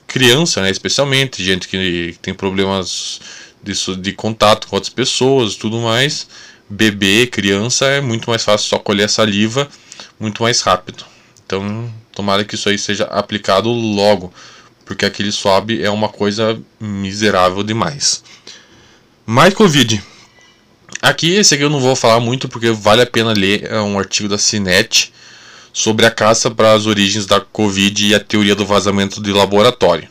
criança, 0.08 0.60
né, 0.62 0.70
especialmente, 0.70 1.44
gente 1.44 1.68
que 1.68 2.16
tem 2.20 2.34
problemas 2.34 3.20
de, 3.62 3.96
de 3.96 4.12
contato 4.12 4.66
com 4.66 4.74
outras 4.74 4.92
pessoas 4.92 5.54
tudo 5.54 5.78
mais. 5.78 6.26
Bebê, 6.68 7.26
criança, 7.26 7.86
é 7.86 8.00
muito 8.00 8.28
mais 8.28 8.42
fácil 8.42 8.68
só 8.68 8.78
colher 8.78 9.04
a 9.04 9.08
saliva 9.08 9.68
muito 10.18 10.42
mais 10.42 10.60
rápido. 10.60 11.04
Então, 11.46 11.90
tomara 12.12 12.44
que 12.44 12.54
isso 12.54 12.68
aí 12.68 12.78
seja 12.78 13.04
aplicado 13.04 13.70
logo 13.70 14.32
porque 14.84 15.04
aquele 15.04 15.30
swab 15.30 15.70
é 15.82 15.90
uma 15.90 16.08
coisa 16.08 16.58
miserável 16.80 17.62
demais. 17.62 18.22
Mais 19.26 19.52
Covid. 19.52 20.02
Aqui, 21.02 21.34
esse 21.34 21.54
aqui 21.54 21.62
eu 21.62 21.70
não 21.70 21.78
vou 21.78 21.94
falar 21.94 22.20
muito 22.20 22.48
porque 22.48 22.70
vale 22.70 23.02
a 23.02 23.06
pena 23.06 23.32
ler 23.32 23.70
é 23.70 23.80
um 23.80 23.98
artigo 23.98 24.28
da 24.28 24.38
Cinet 24.38 25.12
sobre 25.78 26.04
a 26.04 26.11
caça 26.11 26.50
para 26.50 26.73
as 26.73 26.87
origens 26.87 27.25
da 27.25 27.40
Covid 27.40 28.04
e 28.04 28.12
a 28.12 28.18
teoria 28.18 28.56
do 28.56 28.66
vazamento 28.66 29.23
de 29.23 29.30
laboratório. 29.30 30.08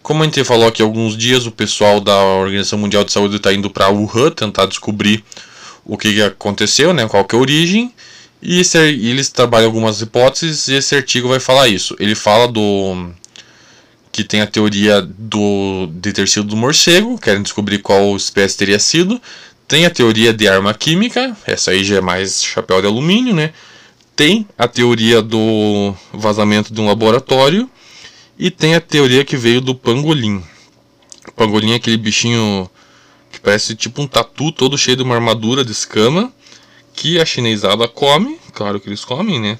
Como 0.00 0.22
a 0.22 0.26
gente 0.26 0.44
falou 0.44 0.68
aqui 0.68 0.80
há 0.80 0.84
alguns 0.84 1.16
dias, 1.16 1.44
o 1.44 1.50
pessoal 1.50 1.98
da 1.98 2.16
Organização 2.16 2.78
Mundial 2.78 3.02
de 3.02 3.10
Saúde 3.10 3.34
está 3.34 3.52
indo 3.52 3.68
para 3.68 3.88
Wuhan 3.88 4.30
tentar 4.30 4.66
descobrir 4.66 5.24
o 5.84 5.98
que 5.98 6.22
aconteceu, 6.22 6.94
né, 6.94 7.04
qual 7.08 7.24
que 7.24 7.34
é 7.34 7.38
a 7.38 7.42
origem, 7.42 7.92
e, 8.40 8.60
esse, 8.60 8.78
eles 8.78 9.28
trabalham 9.28 9.66
algumas 9.66 10.00
hipóteses 10.00 10.68
e 10.68 10.74
esse 10.74 10.94
artigo 10.94 11.28
vai 11.28 11.40
falar 11.40 11.66
isso. 11.66 11.96
Ele 11.98 12.14
fala 12.14 12.46
do 12.46 13.10
que 14.12 14.22
tem 14.22 14.40
a 14.40 14.46
teoria 14.46 15.02
do, 15.02 15.88
de 15.94 16.12
ter 16.12 16.28
sido 16.28 16.46
do 16.46 16.56
morcego, 16.56 17.18
querem 17.18 17.42
descobrir 17.42 17.78
qual 17.78 18.16
espécie 18.16 18.56
teria 18.56 18.78
sido. 18.78 19.20
Tem 19.66 19.84
a 19.84 19.90
teoria 19.90 20.32
de 20.32 20.46
arma 20.46 20.72
química, 20.72 21.36
essa 21.44 21.72
aí 21.72 21.82
já 21.82 21.96
é 21.96 22.00
mais 22.00 22.44
chapéu 22.44 22.80
de 22.80 22.86
alumínio, 22.86 23.34
né? 23.34 23.52
Tem 24.14 24.46
a 24.58 24.68
teoria 24.68 25.22
do 25.22 25.94
vazamento 26.12 26.72
de 26.72 26.80
um 26.80 26.86
laboratório 26.86 27.68
e 28.38 28.50
tem 28.50 28.74
a 28.74 28.80
teoria 28.80 29.24
que 29.24 29.36
veio 29.36 29.60
do 29.60 29.74
pangolim. 29.74 30.42
O 31.28 31.32
pangolim 31.32 31.72
é 31.72 31.76
aquele 31.76 31.96
bichinho 31.96 32.68
que 33.30 33.40
parece 33.40 33.74
tipo 33.74 34.02
um 34.02 34.06
tatu 34.06 34.52
todo 34.52 34.76
cheio 34.76 34.96
de 34.96 35.02
uma 35.02 35.14
armadura 35.14 35.64
de 35.64 35.72
escama 35.72 36.32
que 36.94 37.18
a 37.18 37.24
chinesada 37.24 37.88
come, 37.88 38.38
claro 38.52 38.78
que 38.78 38.88
eles 38.88 39.04
comem, 39.04 39.40
né? 39.40 39.58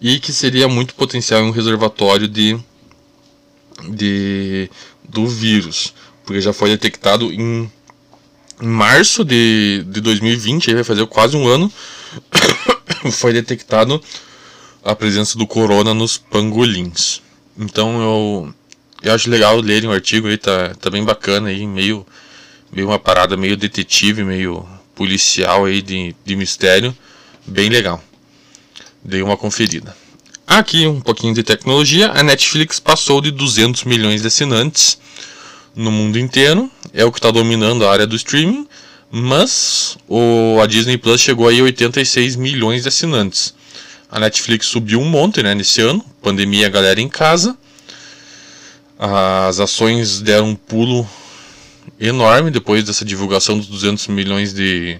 E 0.00 0.18
que 0.18 0.32
seria 0.32 0.66
muito 0.66 0.94
potencial 0.94 1.42
um 1.42 1.50
reservatório 1.50 2.26
de 2.26 2.58
de, 3.88 4.70
do 5.08 5.26
vírus, 5.26 5.94
porque 6.24 6.40
já 6.40 6.52
foi 6.52 6.70
detectado 6.70 7.32
em, 7.32 7.70
em 8.60 8.66
março 8.66 9.24
de, 9.24 9.84
de 9.88 10.00
2020, 10.00 10.68
aí 10.68 10.74
vai 10.74 10.84
fazer 10.84 11.06
quase 11.06 11.36
um 11.36 11.46
ano, 11.46 11.72
foi 13.10 13.32
detectado 13.32 14.00
a 14.84 14.94
presença 14.94 15.38
do 15.38 15.46
corona 15.46 15.94
nos 15.94 16.18
pangolins. 16.18 17.22
Então 17.58 18.00
eu, 18.00 18.54
eu 19.02 19.14
acho 19.14 19.30
legal 19.30 19.60
lerem 19.60 19.88
o 19.88 19.92
artigo 19.92 20.28
aí, 20.28 20.36
tá, 20.36 20.74
tá 20.80 20.90
bem 20.90 21.04
bacana 21.04 21.48
aí, 21.48 21.66
meio, 21.66 22.06
meio 22.70 22.88
uma 22.88 22.98
parada 22.98 23.36
meio 23.36 23.56
detetive, 23.56 24.24
meio 24.24 24.66
policial 24.94 25.64
aí 25.64 25.80
de, 25.82 26.14
de 26.24 26.36
mistério, 26.36 26.96
bem 27.46 27.68
legal. 27.68 28.02
Dei 29.04 29.22
uma 29.22 29.36
conferida. 29.36 29.96
Aqui 30.46 30.86
um 30.86 31.00
pouquinho 31.00 31.34
de 31.34 31.42
tecnologia. 31.42 32.10
A 32.10 32.22
Netflix 32.22 32.78
passou 32.78 33.20
de 33.20 33.30
200 33.30 33.84
milhões 33.84 34.20
de 34.20 34.28
assinantes 34.28 34.98
no 35.74 35.90
mundo 35.90 36.18
inteiro. 36.18 36.70
É 36.92 37.04
o 37.04 37.12
que 37.12 37.18
está 37.18 37.30
dominando 37.30 37.86
a 37.86 37.92
área 37.92 38.06
do 38.06 38.16
streaming. 38.16 38.66
Mas 39.14 39.98
o, 40.08 40.58
a 40.62 40.66
Disney 40.66 40.96
Plus 40.96 41.20
chegou 41.20 41.46
aí 41.46 41.60
a 41.60 41.64
86 41.64 42.34
milhões 42.34 42.80
de 42.82 42.88
assinantes. 42.88 43.54
A 44.10 44.18
Netflix 44.18 44.66
subiu 44.66 45.02
um 45.02 45.04
monte 45.04 45.42
né, 45.42 45.54
nesse 45.54 45.82
ano. 45.82 46.02
Pandemia, 46.22 46.70
galera 46.70 46.98
em 46.98 47.10
casa. 47.10 47.54
As 48.98 49.60
ações 49.60 50.22
deram 50.22 50.48
um 50.48 50.54
pulo 50.54 51.06
enorme 52.00 52.50
depois 52.50 52.84
dessa 52.84 53.04
divulgação 53.04 53.58
dos 53.58 53.66
200 53.66 54.06
milhões 54.06 54.54
de, 54.54 54.98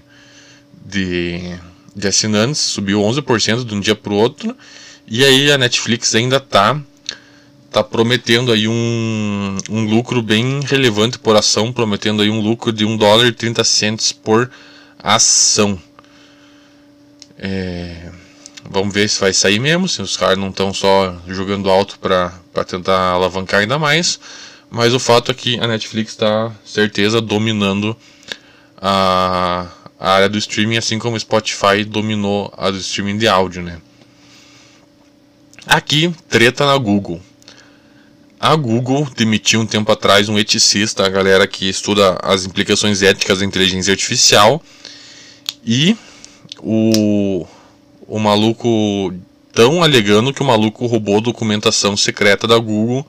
de, 0.85 1.55
de 1.95 2.07
assinantes. 2.07 2.61
Subiu 2.61 2.99
11% 3.01 3.65
de 3.65 3.73
um 3.73 3.79
dia 3.79 3.95
para 3.95 4.13
o 4.13 4.17
outro. 4.17 4.55
E 5.07 5.25
aí 5.25 5.51
a 5.51 5.57
Netflix 5.57 6.13
ainda 6.13 6.39
tá 6.39 6.79
tá 7.73 7.83
prometendo 7.83 8.51
aí 8.51 8.67
um, 8.67 9.57
um 9.67 9.85
lucro 9.89 10.21
bem 10.21 10.61
relevante 10.61 11.17
por 11.17 11.35
ação, 11.35 11.73
prometendo 11.73 12.21
aí 12.21 12.29
um 12.29 12.39
lucro 12.39 12.71
de 12.71 12.85
1 12.85 12.97
dólar 12.97 13.25
e 13.25 13.31
30 13.31 13.63
cents 13.63 14.11
por 14.11 14.49
ação. 15.01 15.81
É, 17.39 18.11
vamos 18.69 18.93
ver 18.93 19.09
se 19.09 19.19
vai 19.19 19.33
sair 19.33 19.59
mesmo, 19.59 19.89
se 19.89 20.03
os 20.03 20.15
caras 20.15 20.37
não 20.37 20.49
estão 20.49 20.71
só 20.71 21.19
jogando 21.27 21.67
alto 21.67 21.97
para 21.97 22.31
tentar 22.67 23.13
alavancar 23.13 23.61
ainda 23.61 23.79
mais. 23.79 24.19
Mas 24.69 24.93
o 24.93 24.99
fato 24.99 25.31
é 25.31 25.33
que 25.33 25.59
a 25.59 25.67
Netflix 25.67 26.11
está 26.11 26.51
certeza 26.63 27.19
dominando 27.19 27.97
a, 28.79 29.67
a 29.99 30.11
área 30.11 30.29
do 30.29 30.37
streaming, 30.37 30.77
assim 30.77 30.99
como 30.99 31.15
o 31.15 31.19
Spotify 31.19 31.83
dominou 31.83 32.53
a 32.55 32.69
do 32.69 32.77
streaming 32.77 33.17
de 33.17 33.27
áudio, 33.27 33.63
né? 33.63 33.79
Aqui, 35.65 36.13
treta 36.29 36.65
na 36.65 36.77
Google. 36.77 37.19
A 38.43 38.57
Google 38.57 39.07
demitiu 39.15 39.61
um 39.61 39.65
tempo 39.65 39.89
atrás 39.89 40.27
um 40.27 40.37
eticista, 40.37 41.05
a 41.05 41.09
galera 41.09 41.47
que 41.47 41.69
estuda 41.69 42.17
as 42.21 42.45
implicações 42.45 43.01
éticas 43.01 43.39
da 43.39 43.45
inteligência 43.45 43.93
artificial. 43.93 44.61
E 45.65 45.95
o, 46.59 47.47
o 48.05 48.19
maluco 48.19 49.13
tão 49.53 49.81
alegando 49.81 50.33
que 50.33 50.41
o 50.41 50.45
maluco 50.45 50.85
roubou 50.87 51.21
documentação 51.21 51.95
secreta 51.95 52.45
da 52.45 52.57
Google. 52.57 53.07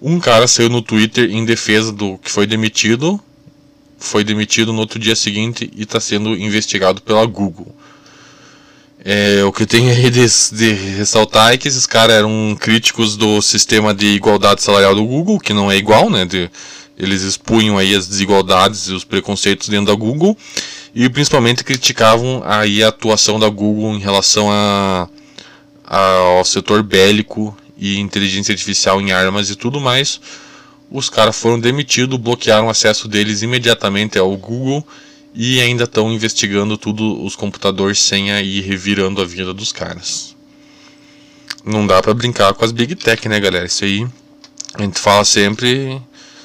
Um 0.00 0.20
cara 0.20 0.46
saiu 0.46 0.68
no 0.68 0.80
Twitter 0.80 1.28
em 1.32 1.44
defesa 1.44 1.90
do 1.90 2.16
que 2.18 2.30
foi 2.30 2.46
demitido. 2.46 3.20
Foi 3.98 4.22
demitido 4.22 4.72
no 4.72 4.78
outro 4.78 5.00
dia 5.00 5.16
seguinte 5.16 5.68
e 5.74 5.82
está 5.82 5.98
sendo 5.98 6.28
investigado 6.32 7.02
pela 7.02 7.26
Google. 7.26 7.74
É, 9.06 9.44
o 9.44 9.52
que 9.52 9.66
tem 9.66 9.90
aí 9.90 10.08
de, 10.08 10.26
de, 10.52 10.72
ressaltar 10.72 11.52
é 11.52 11.58
que 11.58 11.68
esses 11.68 11.84
caras 11.84 12.16
eram 12.16 12.56
críticos 12.58 13.18
do 13.18 13.42
sistema 13.42 13.92
de 13.92 14.06
igualdade 14.06 14.62
salarial 14.62 14.94
do 14.94 15.04
Google, 15.04 15.38
que 15.38 15.52
não 15.52 15.70
é 15.70 15.76
igual, 15.76 16.08
né? 16.08 16.24
De, 16.24 16.50
eles 16.96 17.20
expunham 17.20 17.76
aí 17.76 17.94
as 17.94 18.06
desigualdades 18.06 18.88
e 18.88 18.92
os 18.94 19.04
preconceitos 19.04 19.68
dentro 19.68 19.86
da 19.86 19.94
Google 19.94 20.34
e 20.94 21.08
principalmente 21.10 21.64
criticavam 21.64 22.42
aí 22.46 22.82
a 22.82 22.88
atuação 22.88 23.38
da 23.38 23.48
Google 23.48 23.94
em 23.94 23.98
relação 23.98 24.50
a, 24.50 25.08
a, 25.84 25.98
ao 25.98 26.44
setor 26.44 26.82
bélico 26.82 27.54
e 27.76 27.98
inteligência 27.98 28.52
artificial 28.52 29.02
em 29.02 29.12
armas 29.12 29.50
e 29.50 29.56
tudo 29.56 29.80
mais. 29.80 30.18
Os 30.90 31.10
caras 31.10 31.36
foram 31.36 31.58
demitidos, 31.58 32.18
bloquearam 32.18 32.68
o 32.68 32.70
acesso 32.70 33.06
deles 33.06 33.42
imediatamente 33.42 34.18
ao 34.18 34.34
Google 34.36 34.86
e 35.34 35.60
ainda 35.60 35.84
estão 35.84 36.12
investigando 36.12 36.78
tudo 36.78 37.24
os 37.24 37.34
computadores 37.34 37.98
sem 37.98 38.30
aí 38.30 38.60
revirando 38.60 39.20
a 39.20 39.24
vida 39.24 39.52
dos 39.52 39.72
caras. 39.72 40.36
Não 41.64 41.86
dá 41.86 42.00
para 42.00 42.14
brincar 42.14 42.54
com 42.54 42.64
as 42.64 42.70
big 42.70 42.94
tech, 42.94 43.28
né, 43.28 43.40
galera? 43.40 43.66
Isso 43.66 43.84
aí 43.84 44.06
a 44.74 44.82
gente 44.82 45.00
fala 45.00 45.24
sempre 45.24 46.00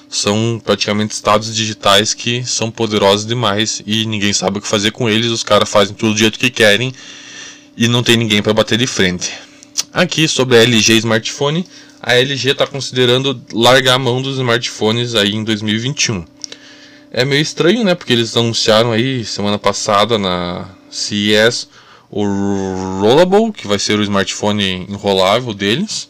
são 0.10 0.60
praticamente 0.66 1.14
estados 1.14 1.56
digitais 1.56 2.16
que 2.16 2.44
são 2.44 2.72
poderosos 2.72 3.28
demais 3.28 3.82
e 3.86 4.06
ninguém 4.06 4.34
sabe 4.34 4.58
o 4.58 4.62
que 4.62 4.68
fazer 4.68 4.92
com 4.92 5.08
eles. 5.08 5.30
Os 5.30 5.44
caras 5.44 5.70
fazem 5.70 5.96
tudo 5.96 6.14
do 6.14 6.20
jeito 6.20 6.40
que 6.40 6.50
querem 6.50 6.92
e 7.78 7.88
não 7.88 8.02
tem 8.02 8.18
ninguém 8.18 8.42
para 8.42 8.54
bater 8.54 8.78
de 8.78 8.88
frente. 8.88 9.32
Aqui 9.94 10.28
sobre 10.28 10.58
a 10.58 10.64
LG 10.64 10.98
smartphone, 10.98 11.66
a 12.02 12.16
LG 12.16 12.52
está 12.52 12.66
considerando 12.66 13.40
largar 13.54 13.96
a 13.96 14.00
mão 14.00 14.22
dos 14.22 14.38
smartphones 14.38 15.14
aí 15.14 15.36
em 15.36 15.44
2021. 15.44 16.26
É 17.12 17.26
meio 17.26 17.42
estranho, 17.42 17.84
né? 17.84 17.96
Porque 17.96 18.14
eles 18.14 18.38
anunciaram 18.38 18.92
aí 18.92 19.26
semana 19.26 19.58
passada 19.58 20.18
na 20.18 20.70
CES 20.92 21.68
o 22.12 22.24
Rollable, 23.00 23.52
que 23.52 23.68
vai 23.68 23.78
ser 23.78 24.00
o 24.00 24.04
smartphone 24.04 24.86
enrolável 24.90 25.54
deles. 25.54 26.10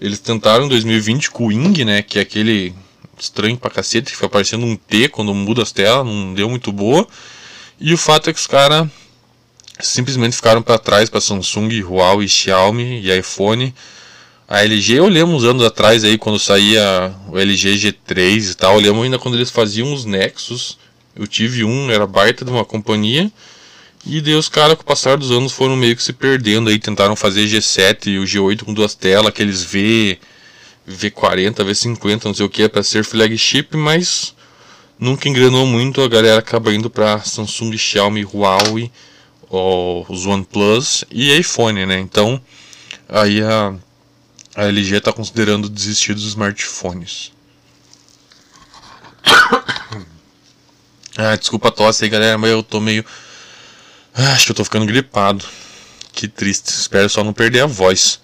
Eles 0.00 0.18
tentaram 0.18 0.66
em 0.66 0.68
2020 0.68 1.30
com 1.30 1.46
o 1.46 1.52
Ing, 1.52 1.84
né? 1.84 2.02
Que 2.02 2.18
é 2.18 2.22
aquele 2.22 2.74
estranho 3.18 3.56
pra 3.56 3.70
cacete, 3.70 4.10
que 4.10 4.16
fica 4.16 4.28
parecendo 4.28 4.64
um 4.64 4.76
T 4.76 5.08
quando 5.08 5.34
muda 5.34 5.62
as 5.62 5.72
telas, 5.72 6.06
não 6.06 6.34
deu 6.34 6.48
muito 6.48 6.72
boa. 6.72 7.06
E 7.78 7.92
o 7.92 7.98
fato 7.98 8.30
é 8.30 8.32
que 8.32 8.38
os 8.38 8.46
caras 8.46 8.88
simplesmente 9.78 10.36
ficaram 10.36 10.62
para 10.62 10.78
trás 10.78 11.08
para 11.08 11.20
Samsung, 11.20 11.82
Huawei, 11.82 12.28
Xiaomi 12.28 13.00
e 13.00 13.18
iPhone. 13.18 13.74
A 14.50 14.64
LG 14.64 14.94
eu 14.94 15.04
uns 15.06 15.44
anos 15.44 15.64
atrás 15.64 16.02
aí 16.02 16.18
quando 16.18 16.36
saía 16.36 17.14
o 17.28 17.38
LG 17.38 17.76
G3 17.76 18.50
e 18.50 18.54
tal, 18.56 18.80
lembro 18.80 19.02
ainda 19.02 19.16
quando 19.16 19.36
eles 19.36 19.48
faziam 19.48 19.92
os 19.92 20.04
Nexus. 20.04 20.76
Eu 21.14 21.24
tive 21.28 21.62
um, 21.62 21.88
era 21.88 22.04
baita 22.04 22.44
de 22.44 22.50
uma 22.50 22.64
companhia. 22.64 23.30
E 24.04 24.20
daí 24.20 24.34
os 24.34 24.48
caras 24.48 24.74
com 24.74 24.82
o 24.82 24.84
passar 24.84 25.16
dos 25.16 25.30
anos 25.30 25.52
foram 25.52 25.76
meio 25.76 25.94
que 25.94 26.02
se 26.02 26.12
perdendo 26.12 26.68
aí, 26.68 26.80
tentaram 26.80 27.14
fazer 27.14 27.46
G7 27.46 28.08
e 28.08 28.18
o 28.18 28.24
G8 28.24 28.64
com 28.64 28.74
duas 28.74 28.92
telas, 28.92 29.28
aqueles 29.28 29.62
V 29.62 30.18
V40, 30.88 31.54
V50, 31.54 32.24
não 32.24 32.34
sei 32.34 32.44
o 32.44 32.48
que, 32.48 32.68
para 32.68 32.82
ser 32.82 33.04
flagship, 33.04 33.76
mas 33.76 34.34
nunca 34.98 35.28
engrenou 35.28 35.64
muito, 35.64 36.02
a 36.02 36.08
galera 36.08 36.40
acaba 36.40 36.74
indo 36.74 36.90
para 36.90 37.20
Samsung, 37.20 37.78
Xiaomi, 37.78 38.24
Huawei, 38.24 38.90
os 39.48 40.26
OnePlus 40.26 41.04
e 41.08 41.38
iPhone, 41.38 41.86
né? 41.86 42.00
Então, 42.00 42.40
aí 43.08 43.40
a, 43.42 43.74
a 44.60 44.66
LG 44.66 44.96
está 44.96 45.10
considerando 45.10 45.70
desistir 45.70 46.12
dos 46.12 46.26
smartphones. 46.26 47.32
ah, 51.16 51.34
desculpa 51.34 51.68
a 51.68 51.70
tosse 51.70 52.04
aí, 52.04 52.10
galera, 52.10 52.36
mas 52.36 52.50
eu 52.50 52.62
tô 52.62 52.78
meio. 52.78 53.02
Ah, 54.12 54.32
acho 54.32 54.44
que 54.44 54.52
eu 54.52 54.56
tô 54.56 54.64
ficando 54.64 54.84
gripado. 54.84 55.42
Que 56.12 56.28
triste. 56.28 56.68
Espero 56.68 57.08
só 57.08 57.24
não 57.24 57.32
perder 57.32 57.60
a 57.60 57.66
voz. 57.66 58.20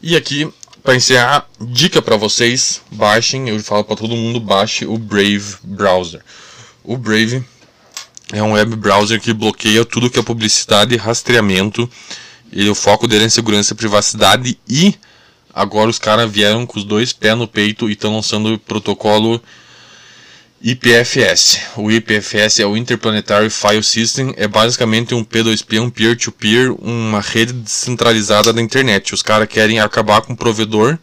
E 0.00 0.16
aqui 0.16 0.50
para 0.82 0.96
encerrar, 0.96 1.46
dica 1.60 2.00
para 2.00 2.16
vocês, 2.16 2.80
baixem, 2.90 3.50
eu 3.50 3.62
falo 3.62 3.84
para 3.84 3.96
todo 3.96 4.16
mundo, 4.16 4.40
baixe 4.40 4.86
o 4.86 4.96
Brave 4.96 5.56
Browser. 5.62 6.22
O 6.82 6.96
Brave 6.96 7.44
é 8.32 8.42
um 8.42 8.52
web 8.52 8.74
browser 8.74 9.20
que 9.20 9.34
bloqueia 9.34 9.84
tudo 9.84 10.08
que 10.08 10.18
é 10.18 10.22
publicidade 10.22 10.94
e 10.94 10.96
rastreamento. 10.96 11.90
Ele, 12.50 12.70
o 12.70 12.74
foco 12.74 13.06
dele 13.06 13.24
é 13.24 13.28
segurança 13.28 13.74
e 13.74 13.76
privacidade 13.76 14.58
e 14.66 14.94
agora 15.54 15.90
os 15.90 15.98
caras 15.98 16.30
vieram 16.30 16.66
com 16.66 16.78
os 16.78 16.84
dois 16.84 17.12
pés 17.12 17.36
no 17.36 17.48
peito 17.48 17.88
e 17.88 17.92
estão 17.92 18.14
lançando 18.14 18.54
o 18.54 18.58
protocolo 18.58 19.42
IPFS. 20.60 21.60
O 21.76 21.90
IPFS 21.90 22.58
é 22.58 22.66
o 22.66 22.76
Interplanetary 22.76 23.48
File 23.48 23.82
System, 23.82 24.34
é 24.36 24.48
basicamente 24.48 25.14
um 25.14 25.24
P2P, 25.24 25.80
um 25.80 25.88
peer-to-peer, 25.88 26.70
-peer, 26.70 26.76
uma 26.80 27.20
rede 27.20 27.52
descentralizada 27.52 28.52
da 28.52 28.60
internet. 28.60 29.14
Os 29.14 29.22
caras 29.22 29.48
querem 29.48 29.78
acabar 29.78 30.20
com 30.20 30.32
o 30.32 30.36
provedor, 30.36 30.98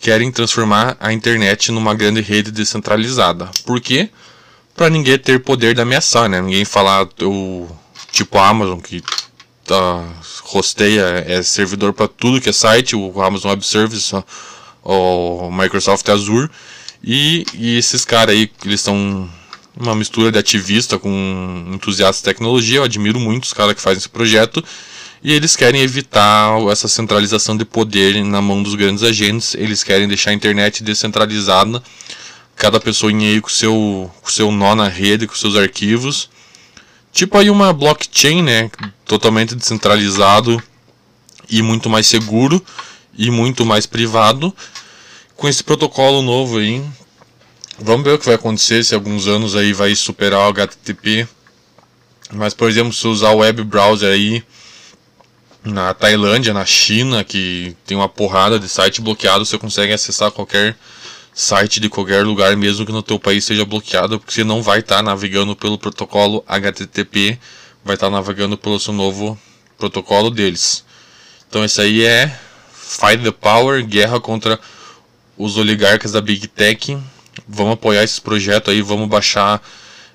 querem 0.00 0.32
transformar 0.32 0.96
a 0.98 1.12
internet 1.12 1.70
numa 1.70 1.94
grande 1.94 2.20
rede 2.20 2.50
descentralizada. 2.50 3.48
Por 3.64 3.80
quê? 3.80 4.10
Para 4.74 4.90
ninguém 4.90 5.16
ter 5.16 5.38
poder 5.38 5.74
de 5.74 5.80
ameaçar, 5.80 6.28
né? 6.28 6.40
Ninguém 6.40 6.64
falar 6.64 7.06
tipo 8.10 8.36
a 8.36 8.48
Amazon 8.48 8.80
que 8.80 9.02
tá, 9.74 10.04
hosteia 10.54 11.24
é 11.26 11.42
servidor 11.42 11.92
para 11.92 12.08
tudo 12.08 12.40
que 12.40 12.50
é 12.50 12.52
site, 12.52 12.94
o 12.94 13.22
Amazon 13.22 13.50
Web 13.50 13.64
Services, 13.64 14.12
o 14.82 15.50
Microsoft 15.50 16.08
Azure 16.08 16.50
e, 17.02 17.44
e 17.54 17.76
esses 17.76 18.04
caras 18.04 18.34
aí, 18.34 18.50
eles 18.64 18.80
são 18.80 19.28
uma 19.76 19.94
mistura 19.94 20.30
de 20.30 20.38
ativista 20.38 20.98
com 20.98 21.70
entusiasta 21.74 22.20
de 22.20 22.24
tecnologia. 22.24 22.78
Eu 22.78 22.84
admiro 22.84 23.18
muito 23.18 23.44
os 23.44 23.52
caras 23.52 23.74
que 23.74 23.80
fazem 23.80 23.98
esse 23.98 24.08
projeto. 24.08 24.62
E 25.24 25.32
eles 25.32 25.54
querem 25.54 25.80
evitar 25.80 26.60
essa 26.70 26.88
centralização 26.88 27.56
de 27.56 27.64
poder 27.64 28.22
na 28.24 28.42
mão 28.42 28.62
dos 28.62 28.74
grandes 28.74 29.02
agentes. 29.02 29.54
Eles 29.54 29.82
querem 29.82 30.06
deixar 30.06 30.30
a 30.30 30.34
internet 30.34 30.82
descentralizada. 30.82 31.82
Cada 32.56 32.78
pessoa 32.78 33.10
em 33.10 33.24
aí 33.24 33.40
com 33.40 33.48
seu, 33.48 34.10
com 34.20 34.30
seu 34.30 34.52
nó 34.52 34.74
na 34.74 34.88
rede, 34.88 35.26
com 35.26 35.34
seus 35.34 35.56
arquivos. 35.56 36.28
Tipo 37.12 37.36
aí 37.36 37.50
uma 37.50 37.72
blockchain, 37.74 38.42
né? 38.42 38.70
Totalmente 39.04 39.54
descentralizado 39.54 40.60
e 41.48 41.60
muito 41.60 41.90
mais 41.90 42.06
seguro 42.06 42.64
e 43.16 43.30
muito 43.30 43.66
mais 43.66 43.84
privado 43.84 44.54
com 45.36 45.46
esse 45.46 45.62
protocolo 45.62 46.22
novo 46.22 46.58
aí. 46.58 46.82
Vamos 47.78 48.04
ver 48.04 48.14
o 48.14 48.18
que 48.18 48.24
vai 48.24 48.34
acontecer 48.34 48.82
se 48.82 48.94
alguns 48.94 49.26
anos 49.26 49.54
aí 49.54 49.74
vai 49.74 49.94
superar 49.94 50.40
o 50.40 50.48
HTTP. 50.48 51.28
Mas 52.32 52.54
por 52.54 52.68
exemplo, 52.70 52.92
se 52.94 53.06
usar 53.06 53.30
o 53.32 53.38
web 53.38 53.62
browser 53.62 54.10
aí 54.10 54.42
na 55.62 55.92
Tailândia, 55.92 56.54
na 56.54 56.64
China, 56.64 57.22
que 57.22 57.76
tem 57.84 57.96
uma 57.96 58.08
porrada 58.08 58.58
de 58.58 58.68
site 58.68 59.02
bloqueado, 59.02 59.44
você 59.44 59.58
consegue 59.58 59.92
acessar 59.92 60.30
qualquer 60.30 60.76
site 61.34 61.80
de 61.80 61.88
qualquer 61.88 62.24
lugar, 62.24 62.56
mesmo 62.56 62.84
que 62.84 62.92
no 62.92 63.02
teu 63.02 63.18
país 63.18 63.44
seja 63.44 63.64
bloqueado, 63.64 64.18
porque 64.18 64.32
você 64.32 64.44
não 64.44 64.62
vai 64.62 64.80
estar 64.80 64.96
tá 64.96 65.02
navegando 65.02 65.56
pelo 65.56 65.78
protocolo 65.78 66.44
HTTP, 66.46 67.38
vai 67.84 67.94
estar 67.94 68.08
tá 68.08 68.10
navegando 68.10 68.56
pelo 68.56 68.78
seu 68.78 68.92
novo 68.92 69.38
protocolo 69.78 70.30
deles. 70.30 70.84
Então 71.48 71.64
esse 71.64 71.80
aí 71.80 72.04
é 72.04 72.38
Fight 72.72 73.22
the 73.22 73.30
Power, 73.30 73.84
guerra 73.84 74.20
contra 74.20 74.60
os 75.36 75.56
oligarcas 75.56 76.12
da 76.12 76.20
Big 76.20 76.46
Tech. 76.48 76.98
Vamos 77.48 77.74
apoiar 77.74 78.04
esse 78.04 78.20
projeto 78.20 78.70
aí, 78.70 78.82
vamos 78.82 79.08
baixar 79.08 79.62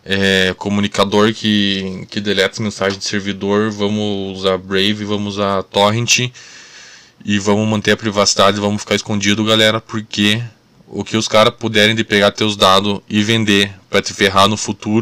é, 0.05 0.53
comunicador 0.57 1.33
que, 1.33 2.07
que 2.09 2.21
deleta 2.21 2.61
mensagem 2.61 2.97
de 2.97 3.03
servidor, 3.03 3.71
vamos 3.71 4.37
usar 4.37 4.57
Brave, 4.57 5.03
vamos 5.03 5.35
usar 5.35 5.63
Torrent 5.63 6.31
e 7.25 7.39
vamos 7.39 7.67
manter 7.67 7.91
a 7.91 7.97
privacidade, 7.97 8.59
vamos 8.59 8.81
ficar 8.81 8.95
escondido, 8.95 9.43
galera, 9.43 9.81
porque 9.81 10.41
o 10.87 11.03
que 11.03 11.17
os 11.17 11.27
caras 11.27 11.53
puderem 11.53 11.95
de 11.95 12.03
pegar 12.03 12.31
teus 12.31 12.55
dados 12.55 13.01
e 13.09 13.21
vender 13.23 13.73
para 13.89 14.01
te 14.01 14.13
ferrar 14.13 14.47
no 14.47 14.55
futuro 14.57 14.95